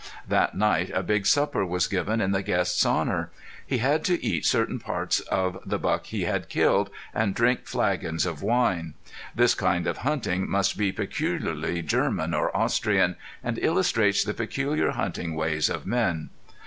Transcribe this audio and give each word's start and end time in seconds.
That 0.27 0.55
night 0.55 0.89
a 0.95 1.03
big 1.03 1.27
supper 1.27 1.63
was 1.63 1.85
given 1.85 2.21
in 2.21 2.31
the 2.31 2.41
guest's 2.41 2.87
honor. 2.87 3.29
He 3.63 3.77
had 3.77 4.03
to 4.05 4.25
eat 4.25 4.47
certain 4.47 4.79
parts 4.79 5.19
of 5.19 5.59
the 5.63 5.77
buck 5.77 6.07
he 6.07 6.23
had 6.23 6.49
killed, 6.49 6.89
and 7.13 7.35
drink 7.35 7.65
flagons 7.67 8.25
of 8.25 8.41
wine. 8.41 8.95
This 9.35 9.53
kind 9.53 9.85
of 9.85 9.97
hunting 9.97 10.49
must 10.49 10.75
be 10.75 10.91
peculiarly 10.91 11.83
German 11.83 12.33
or 12.33 12.49
Austrian, 12.57 13.15
and 13.43 13.59
illustrates 13.59 14.23
the 14.23 14.33
peculiar 14.33 14.89
hunting 14.93 15.35
ways 15.35 15.69
of 15.69 15.85
men. 15.85 16.31